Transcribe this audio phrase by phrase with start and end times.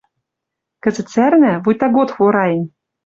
[0.83, 2.59] Кӹзӹт сӓрнӓ, вуйта год хвораен